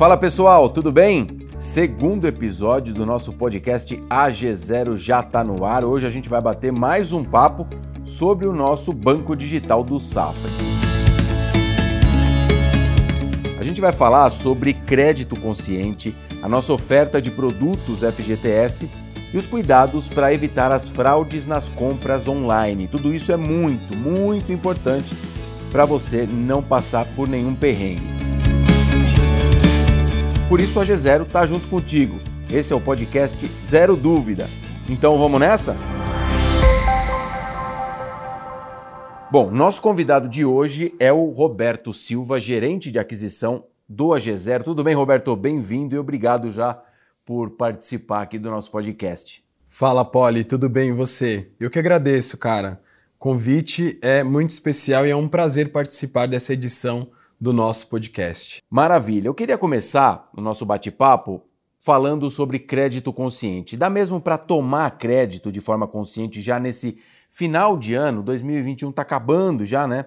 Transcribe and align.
Fala 0.00 0.16
pessoal, 0.16 0.66
tudo 0.66 0.90
bem? 0.90 1.28
Segundo 1.58 2.26
episódio 2.26 2.94
do 2.94 3.04
nosso 3.04 3.34
podcast 3.34 3.94
AG0 4.08 4.96
já 4.96 5.20
está 5.20 5.44
no 5.44 5.62
ar. 5.62 5.84
Hoje 5.84 6.06
a 6.06 6.08
gente 6.08 6.26
vai 6.26 6.40
bater 6.40 6.72
mais 6.72 7.12
um 7.12 7.22
papo 7.22 7.68
sobre 8.02 8.46
o 8.46 8.52
nosso 8.54 8.94
banco 8.94 9.36
digital 9.36 9.84
do 9.84 10.00
Safra. 10.00 10.48
A 13.58 13.62
gente 13.62 13.78
vai 13.78 13.92
falar 13.92 14.30
sobre 14.30 14.72
crédito 14.72 15.38
consciente, 15.38 16.16
a 16.42 16.48
nossa 16.48 16.72
oferta 16.72 17.20
de 17.20 17.30
produtos 17.30 18.00
FGTS 18.00 18.90
e 19.34 19.36
os 19.36 19.46
cuidados 19.46 20.08
para 20.08 20.32
evitar 20.32 20.72
as 20.72 20.88
fraudes 20.88 21.46
nas 21.46 21.68
compras 21.68 22.26
online. 22.26 22.88
Tudo 22.88 23.14
isso 23.14 23.32
é 23.32 23.36
muito, 23.36 23.94
muito 23.94 24.50
importante 24.50 25.14
para 25.70 25.84
você 25.84 26.26
não 26.26 26.62
passar 26.62 27.04
por 27.14 27.28
nenhum 27.28 27.54
perrengue. 27.54 28.19
Por 30.50 30.60
isso 30.60 30.80
a 30.80 30.82
G0 30.82 31.28
está 31.28 31.46
junto 31.46 31.68
contigo. 31.68 32.18
Esse 32.50 32.72
é 32.72 32.76
o 32.76 32.80
podcast 32.80 33.48
Zero 33.64 33.94
Dúvida. 33.94 34.48
Então 34.88 35.16
vamos 35.16 35.38
nessa? 35.38 35.76
Bom, 39.30 39.48
nosso 39.52 39.80
convidado 39.80 40.28
de 40.28 40.44
hoje 40.44 40.92
é 40.98 41.12
o 41.12 41.26
Roberto 41.26 41.94
Silva, 41.94 42.40
gerente 42.40 42.90
de 42.90 42.98
aquisição 42.98 43.64
do 43.88 44.08
AG0. 44.08 44.64
Tudo 44.64 44.82
bem, 44.82 44.92
Roberto? 44.92 45.36
Bem-vindo 45.36 45.94
e 45.94 45.98
obrigado 46.00 46.50
já 46.50 46.82
por 47.24 47.50
participar 47.50 48.22
aqui 48.22 48.36
do 48.36 48.50
nosso 48.50 48.72
podcast. 48.72 49.44
Fala, 49.68 50.04
Poli, 50.04 50.42
tudo 50.42 50.68
bem 50.68 50.88
e 50.88 50.92
você? 50.92 51.48
Eu 51.60 51.70
que 51.70 51.78
agradeço, 51.78 52.36
cara. 52.36 52.82
O 53.14 53.20
convite 53.20 54.00
é 54.02 54.24
muito 54.24 54.50
especial 54.50 55.06
e 55.06 55.10
é 55.10 55.16
um 55.16 55.28
prazer 55.28 55.70
participar 55.70 56.26
dessa 56.26 56.54
edição 56.54 57.08
do 57.40 57.52
nosso 57.52 57.86
podcast. 57.88 58.62
Maravilha. 58.68 59.28
Eu 59.28 59.34
queria 59.34 59.56
começar 59.56 60.28
o 60.36 60.40
nosso 60.40 60.66
bate-papo 60.66 61.42
falando 61.78 62.28
sobre 62.28 62.58
crédito 62.58 63.12
consciente. 63.12 63.76
Dá 63.76 63.88
mesmo 63.88 64.20
para 64.20 64.36
tomar 64.36 64.98
crédito 64.98 65.50
de 65.50 65.60
forma 65.60 65.88
consciente 65.88 66.40
já 66.40 66.60
nesse 66.60 66.98
final 67.30 67.78
de 67.78 67.94
ano, 67.94 68.22
2021 68.22 68.90
está 68.90 69.02
acabando 69.02 69.64
já, 69.64 69.86
né? 69.86 70.04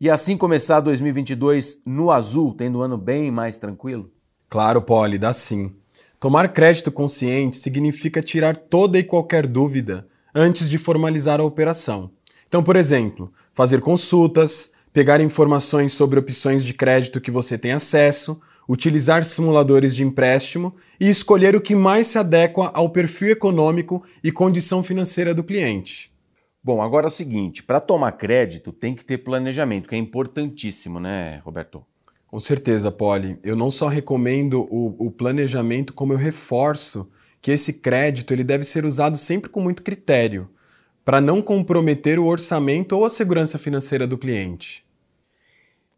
E 0.00 0.08
assim 0.08 0.36
começar 0.36 0.80
2022 0.80 1.82
no 1.84 2.10
azul, 2.10 2.54
tendo 2.54 2.78
um 2.78 2.82
ano 2.82 2.96
bem 2.96 3.30
mais 3.30 3.58
tranquilo? 3.58 4.10
Claro, 4.48 4.80
Poli, 4.80 5.18
dá 5.18 5.32
sim. 5.32 5.74
Tomar 6.18 6.48
crédito 6.52 6.90
consciente 6.90 7.58
significa 7.58 8.22
tirar 8.22 8.56
toda 8.56 8.98
e 8.98 9.04
qualquer 9.04 9.46
dúvida 9.46 10.06
antes 10.34 10.70
de 10.70 10.78
formalizar 10.78 11.40
a 11.40 11.44
operação. 11.44 12.10
Então, 12.48 12.62
por 12.62 12.76
exemplo, 12.76 13.30
fazer 13.52 13.80
consultas, 13.80 14.72
pegar 14.92 15.20
informações 15.20 15.92
sobre 15.92 16.18
opções 16.18 16.64
de 16.64 16.74
crédito 16.74 17.20
que 17.20 17.30
você 17.30 17.56
tem 17.56 17.72
acesso, 17.72 18.40
utilizar 18.68 19.24
simuladores 19.24 19.94
de 19.94 20.04
empréstimo 20.04 20.74
e 21.00 21.08
escolher 21.08 21.56
o 21.56 21.60
que 21.60 21.74
mais 21.74 22.06
se 22.06 22.18
adequa 22.18 22.70
ao 22.74 22.90
perfil 22.90 23.30
econômico 23.30 24.02
e 24.22 24.30
condição 24.30 24.82
financeira 24.82 25.34
do 25.34 25.44
cliente. 25.44 26.10
Bom, 26.62 26.82
agora 26.82 27.06
é 27.06 27.08
o 27.08 27.12
seguinte: 27.12 27.62
para 27.62 27.80
tomar 27.80 28.12
crédito 28.12 28.72
tem 28.72 28.94
que 28.94 29.04
ter 29.04 29.18
planejamento, 29.18 29.88
que 29.88 29.94
é 29.94 29.98
importantíssimo, 29.98 31.00
né, 31.00 31.40
Roberto? 31.44 31.84
Com 32.26 32.38
certeza, 32.38 32.92
Polly. 32.92 33.38
Eu 33.42 33.56
não 33.56 33.72
só 33.72 33.88
recomendo 33.88 34.60
o, 34.70 34.94
o, 35.06 35.10
planejamento, 35.10 35.92
como 35.92 36.12
eu 36.12 36.16
reforço 36.16 37.10
que 37.42 37.50
esse 37.50 37.80
crédito 37.80 38.32
ele 38.32 38.44
deve 38.44 38.62
ser 38.62 38.84
usado 38.84 39.16
sempre 39.16 39.50
com 39.50 39.60
muito 39.60 39.82
critério, 39.82 40.48
para 41.10 41.20
não 41.20 41.42
comprometer 41.42 42.20
o 42.20 42.26
orçamento 42.26 42.92
ou 42.92 43.04
a 43.04 43.10
segurança 43.10 43.58
financeira 43.58 44.06
do 44.06 44.16
cliente. 44.16 44.86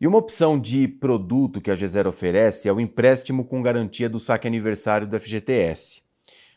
E 0.00 0.06
uma 0.06 0.18
opção 0.18 0.56
de 0.56 0.86
produto 0.86 1.60
que 1.60 1.68
a 1.68 1.74
G0 1.74 2.06
oferece 2.06 2.68
é 2.68 2.72
o 2.72 2.78
empréstimo 2.78 3.44
com 3.44 3.60
garantia 3.60 4.08
do 4.08 4.20
saque 4.20 4.46
aniversário 4.46 5.08
do 5.08 5.18
FGTS. 5.18 6.00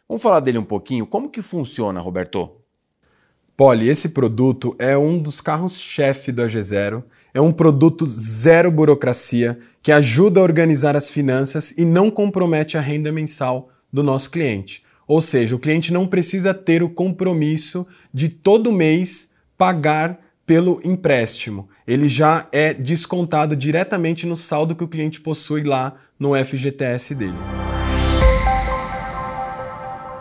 Vamos 0.07 0.21
falar 0.21 0.39
dele 0.39 0.59
um 0.59 0.63
pouquinho? 0.63 1.07
Como 1.07 1.31
que 1.31 1.41
funciona, 1.41 1.99
Roberto? 1.99 2.51
Poli, 3.57 3.89
esse 3.89 4.09
produto 4.09 4.75
é 4.77 4.95
um 4.95 5.19
dos 5.19 5.41
carros-chefe 5.41 6.31
do 6.31 6.43
AG0 6.43 7.03
é 7.33 7.41
um 7.41 7.51
produto 7.51 8.05
zero 8.05 8.69
burocracia 8.69 9.57
que 9.81 9.91
ajuda 9.91 10.39
a 10.39 10.43
organizar 10.43 10.95
as 10.95 11.09
finanças 11.09 11.75
e 11.75 11.83
não 11.83 12.11
compromete 12.11 12.77
a 12.77 12.81
renda 12.81 13.11
mensal 13.11 13.71
do 13.91 14.03
nosso 14.03 14.29
cliente. 14.29 14.82
Ou 15.07 15.21
seja, 15.21 15.55
o 15.55 15.59
cliente 15.59 15.91
não 15.91 16.07
precisa 16.07 16.53
ter 16.53 16.81
o 16.83 16.89
compromisso 16.89 17.85
de 18.13 18.29
todo 18.29 18.71
mês 18.71 19.33
pagar 19.57 20.19
pelo 20.45 20.81
empréstimo. 20.83 21.69
Ele 21.87 22.07
já 22.07 22.47
é 22.51 22.73
descontado 22.73 23.55
diretamente 23.55 24.25
no 24.25 24.35
saldo 24.35 24.75
que 24.75 24.83
o 24.83 24.87
cliente 24.87 25.21
possui 25.21 25.63
lá 25.63 25.95
no 26.19 26.33
FGTS 26.35 27.15
dele. 27.15 27.37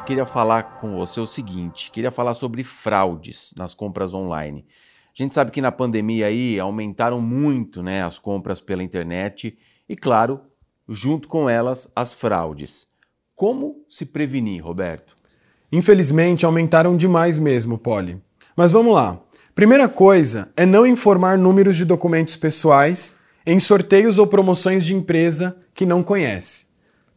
Queria 0.07 0.27
falar 0.27 0.79
com 0.81 0.97
você 0.97 1.21
o 1.21 1.27
seguinte, 1.27 1.91
queria 1.93 2.11
falar 2.11 2.35
sobre 2.35 2.65
fraudes 2.65 3.53
nas 3.57 3.73
compras 3.73 4.13
online. 4.13 4.65
A 5.07 5.23
gente 5.23 5.35
sabe 5.35 5.51
que 5.51 5.61
na 5.61 5.71
pandemia 5.71 6.27
aí 6.27 6.59
aumentaram 6.59 7.21
muito 7.21 7.83
né, 7.83 8.03
as 8.03 8.19
compras 8.19 8.61
pela 8.61 8.83
internet 8.83 9.57
e, 9.89 9.95
claro, 9.95 10.41
junto 10.89 11.29
com 11.29 11.49
elas, 11.49 11.91
as 11.95 12.13
fraudes. 12.15 12.89
Como 13.43 13.85
se 13.89 14.07
prevenir, 14.07 14.65
Roberto? 14.65 15.17
Infelizmente, 15.73 16.47
aumentaram 16.47 16.97
demais 16.97 17.39
mesmo, 17.39 17.77
Polly. 17.77 18.23
Mas 18.57 18.71
vamos 18.71 18.95
lá. 18.95 19.21
Primeira 19.53 19.89
coisa 19.89 20.53
é 20.57 20.65
não 20.65 20.87
informar 20.87 21.37
números 21.37 21.77
de 21.77 21.85
documentos 21.85 22.37
pessoais 22.37 23.19
em 23.45 23.59
sorteios 23.59 24.17
ou 24.17 24.29
promoções 24.29 24.85
de 24.85 24.95
empresa 24.95 25.57
que 25.75 25.85
não 25.85 26.05
conhece. 26.05 26.67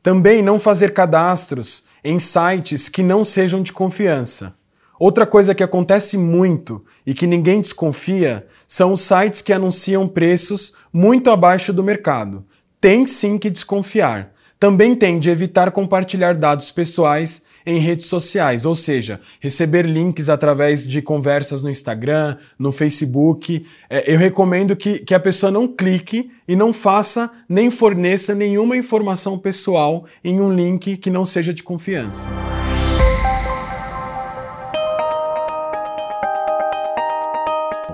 Também 0.02 0.42
não 0.42 0.60
fazer 0.60 0.96
cadastros 0.96 1.86
em 2.04 2.18
sites 2.18 2.90
que 2.90 3.04
não 3.04 3.24
sejam 3.24 3.62
de 3.62 3.72
confiança. 3.72 4.56
Outra 5.00 5.28
coisa 5.28 5.54
que 5.54 5.62
acontece 5.62 6.18
muito 6.18 6.84
e 7.06 7.14
que 7.14 7.28
ninguém 7.28 7.62
desconfia 7.62 8.48
são 8.66 8.94
os 8.94 9.02
sites 9.02 9.44
que 9.44 9.54
anunciam 9.54 10.08
preços 10.08 10.76
muito 10.92 11.30
abaixo 11.30 11.72
do 11.72 11.84
mercado. 11.84 12.44
Tem 12.82 13.06
sim 13.06 13.38
que 13.38 13.52
desconfiar. 13.52 14.34
Também 14.60 14.96
tem 14.96 15.20
de 15.20 15.30
evitar 15.30 15.72
compartilhar 15.72 16.34
dados 16.34 16.72
pessoais 16.72 17.46
em 17.66 17.80
redes 17.80 18.06
sociais, 18.06 18.64
ou 18.64 18.76
seja, 18.76 19.20
receber 19.40 19.86
links 19.86 20.30
através 20.30 20.88
de 20.88 21.02
conversas 21.02 21.64
no 21.64 21.70
Instagram, 21.70 22.38
no 22.60 22.72
Facebook. 22.72 23.66
É, 23.90 24.14
eu 24.14 24.20
recomendo 24.20 24.76
que, 24.76 25.00
que 25.00 25.16
a 25.16 25.20
pessoa 25.20 25.52
não 25.52 25.68
clique 25.68 26.30
e 26.48 26.56
não 26.56 26.72
faça 26.72 27.32
nem 27.50 27.72
forneça 27.72 28.36
nenhuma 28.36 28.78
informação 28.78 29.38
pessoal 29.38 30.06
em 30.24 30.40
um 30.40 30.54
link 30.54 30.98
que 30.98 31.10
não 31.10 31.26
seja 31.26 31.54
de 31.54 31.64
confiança. 31.64 32.28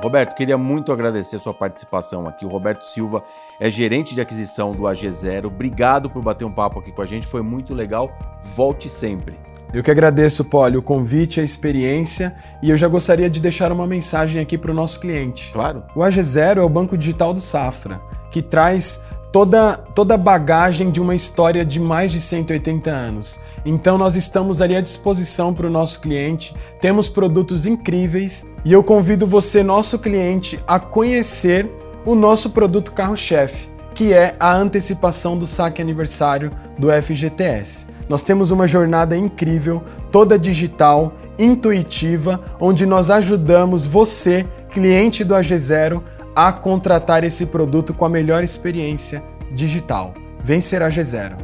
Roberto, 0.01 0.33
queria 0.33 0.57
muito 0.57 0.91
agradecer 0.91 1.35
a 1.35 1.39
sua 1.39 1.53
participação 1.53 2.27
aqui. 2.27 2.43
O 2.43 2.49
Roberto 2.49 2.83
Silva 2.83 3.23
é 3.59 3.69
gerente 3.69 4.15
de 4.15 4.21
aquisição 4.21 4.73
do 4.73 4.83
AG0. 4.83 5.45
Obrigado 5.45 6.09
por 6.09 6.23
bater 6.23 6.43
um 6.43 6.51
papo 6.51 6.79
aqui 6.79 6.91
com 6.91 7.03
a 7.03 7.05
gente, 7.05 7.27
foi 7.27 7.41
muito 7.43 7.73
legal. 7.73 8.11
Volte 8.55 8.89
sempre. 8.89 9.37
Eu 9.71 9.83
que 9.83 9.91
agradeço, 9.91 10.43
Poli, 10.45 10.75
o 10.75 10.81
convite, 10.81 11.39
a 11.39 11.43
experiência 11.43 12.35
e 12.61 12.71
eu 12.71 12.75
já 12.75 12.87
gostaria 12.87 13.29
de 13.29 13.39
deixar 13.39 13.71
uma 13.71 13.87
mensagem 13.87 14.41
aqui 14.41 14.57
para 14.57 14.71
o 14.71 14.73
nosso 14.73 14.99
cliente. 14.99 15.51
Claro. 15.53 15.83
O 15.95 15.99
AG0 15.99 16.57
é 16.57 16.61
o 16.61 16.67
banco 16.67 16.97
digital 16.97 17.33
do 17.33 17.39
Safra, 17.39 18.01
que 18.31 18.41
traz 18.41 19.05
toda, 19.31 19.77
toda 19.95 20.17
bagagem 20.17 20.91
de 20.91 20.99
uma 20.99 21.15
história 21.15 21.65
de 21.65 21.79
mais 21.79 22.11
de 22.11 22.19
180 22.19 22.89
anos. 22.89 23.39
Então 23.65 23.97
nós 23.97 24.15
estamos 24.15 24.61
ali 24.61 24.75
à 24.75 24.81
disposição 24.81 25.53
para 25.53 25.67
o 25.67 25.69
nosso 25.69 26.01
cliente, 26.01 26.55
temos 26.79 27.07
produtos 27.07 27.65
incríveis 27.65 28.43
e 28.65 28.73
eu 28.73 28.83
convido 28.83 29.25
você, 29.25 29.63
nosso 29.63 29.99
cliente, 29.99 30.59
a 30.67 30.79
conhecer 30.79 31.69
o 32.05 32.15
nosso 32.15 32.49
produto 32.49 32.91
carro-chefe, 32.91 33.69
que 33.93 34.13
é 34.13 34.35
a 34.39 34.55
antecipação 34.55 35.37
do 35.37 35.45
saque 35.45 35.81
aniversário 35.81 36.51
do 36.77 36.89
FGTS. 36.91 37.87
Nós 38.09 38.23
temos 38.23 38.51
uma 38.51 38.67
jornada 38.67 39.15
incrível, 39.15 39.83
toda 40.11 40.37
digital, 40.37 41.13
intuitiva, 41.37 42.41
onde 42.59 42.85
nós 42.85 43.09
ajudamos 43.09 43.85
você, 43.85 44.45
cliente 44.71 45.23
do 45.23 45.35
AG0, 45.35 46.01
a 46.35 46.51
contratar 46.51 47.23
esse 47.23 47.45
produto 47.45 47.93
com 47.93 48.05
a 48.05 48.09
melhor 48.09 48.43
experiência 48.43 49.23
digital. 49.51 50.13
Vem 50.43 50.61
ser 50.61 50.81
AG0. 50.81 51.37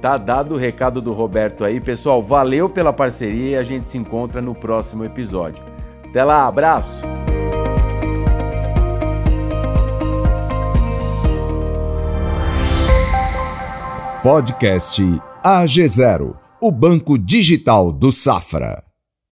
Tá 0.00 0.16
dado 0.16 0.54
o 0.54 0.58
recado 0.58 1.00
do 1.00 1.12
Roberto 1.12 1.64
aí, 1.64 1.80
pessoal. 1.80 2.22
Valeu 2.22 2.68
pela 2.68 2.92
parceria 2.92 3.50
e 3.50 3.56
a 3.56 3.62
gente 3.62 3.88
se 3.88 3.98
encontra 3.98 4.40
no 4.42 4.54
próximo 4.54 5.04
episódio. 5.04 5.64
Até 6.08 6.22
lá, 6.22 6.46
abraço! 6.46 7.04
Podcast 14.22 15.02
AG0, 15.44 16.34
o 16.60 16.72
banco 16.72 17.16
digital 17.16 17.92
do 17.92 18.10
Safra. 18.10 18.85